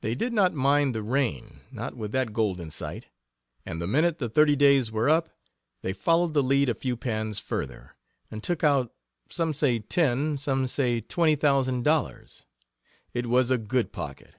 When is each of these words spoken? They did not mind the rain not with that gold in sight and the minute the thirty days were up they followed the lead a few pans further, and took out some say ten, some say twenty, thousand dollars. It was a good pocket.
They 0.00 0.14
did 0.14 0.32
not 0.32 0.54
mind 0.54 0.94
the 0.94 1.02
rain 1.02 1.58
not 1.72 1.96
with 1.96 2.12
that 2.12 2.32
gold 2.32 2.60
in 2.60 2.70
sight 2.70 3.06
and 3.66 3.82
the 3.82 3.86
minute 3.88 4.20
the 4.20 4.28
thirty 4.28 4.54
days 4.54 4.92
were 4.92 5.08
up 5.10 5.28
they 5.82 5.92
followed 5.92 6.34
the 6.34 6.40
lead 6.42 6.68
a 6.68 6.74
few 6.76 6.96
pans 6.96 7.40
further, 7.40 7.96
and 8.30 8.44
took 8.44 8.62
out 8.62 8.94
some 9.28 9.52
say 9.52 9.80
ten, 9.80 10.38
some 10.38 10.68
say 10.68 11.00
twenty, 11.00 11.34
thousand 11.34 11.82
dollars. 11.82 12.46
It 13.12 13.26
was 13.26 13.50
a 13.50 13.58
good 13.58 13.90
pocket. 13.90 14.36